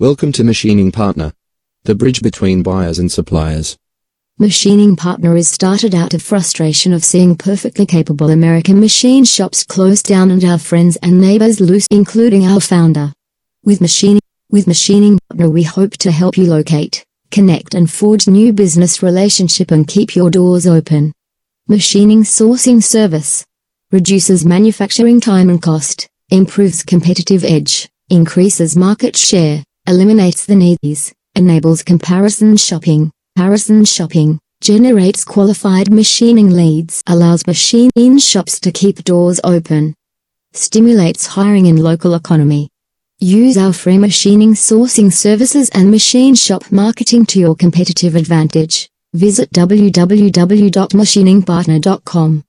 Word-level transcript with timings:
Welcome 0.00 0.30
to 0.34 0.44
Machining 0.44 0.92
Partner, 0.92 1.32
the 1.82 1.96
bridge 1.96 2.22
between 2.22 2.62
buyers 2.62 3.00
and 3.00 3.10
suppliers. 3.10 3.76
Machining 4.38 4.94
Partner 4.94 5.34
is 5.34 5.48
started 5.48 5.92
out 5.92 6.14
of 6.14 6.22
frustration 6.22 6.92
of 6.92 7.04
seeing 7.04 7.34
perfectly 7.34 7.84
capable 7.84 8.30
American 8.30 8.78
machine 8.78 9.24
shops 9.24 9.64
close 9.64 10.00
down 10.00 10.30
and 10.30 10.44
our 10.44 10.56
friends 10.56 10.94
and 11.02 11.20
neighbors 11.20 11.60
lose 11.60 11.88
including 11.90 12.46
our 12.46 12.60
founder. 12.60 13.12
With 13.64 13.80
machining, 13.80 14.20
with 14.48 14.68
Machining 14.68 15.18
Partner 15.30 15.50
we 15.50 15.64
hope 15.64 15.96
to 15.96 16.12
help 16.12 16.38
you 16.38 16.44
locate, 16.44 17.04
connect 17.32 17.74
and 17.74 17.90
forge 17.90 18.28
new 18.28 18.52
business 18.52 19.02
relationship 19.02 19.72
and 19.72 19.84
keep 19.84 20.14
your 20.14 20.30
doors 20.30 20.68
open. 20.68 21.12
Machining 21.66 22.22
sourcing 22.22 22.80
service 22.80 23.44
reduces 23.90 24.46
manufacturing 24.46 25.20
time 25.20 25.50
and 25.50 25.60
cost, 25.60 26.08
improves 26.30 26.84
competitive 26.84 27.42
edge, 27.42 27.88
increases 28.10 28.76
market 28.76 29.16
share, 29.16 29.64
eliminates 29.88 30.44
the 30.44 30.54
needs, 30.54 31.14
enables 31.34 31.82
comparison 31.82 32.58
shopping, 32.58 33.10
comparison 33.34 33.86
shopping, 33.86 34.38
generates 34.60 35.24
qualified 35.24 35.90
machining 35.90 36.50
leads, 36.50 37.02
allows 37.06 37.46
machine 37.46 38.18
shops 38.18 38.60
to 38.60 38.70
keep 38.70 39.02
doors 39.04 39.40
open, 39.44 39.94
stimulates 40.52 41.24
hiring 41.26 41.64
in 41.66 41.78
local 41.78 42.12
economy. 42.14 42.68
Use 43.18 43.56
our 43.56 43.72
free 43.72 43.96
machining 43.96 44.52
sourcing 44.52 45.10
services 45.10 45.70
and 45.70 45.90
machine 45.90 46.34
shop 46.34 46.70
marketing 46.70 47.24
to 47.26 47.40
your 47.40 47.56
competitive 47.56 48.14
advantage. 48.14 48.90
Visit 49.14 49.50
www.machiningpartner.com. 49.52 52.44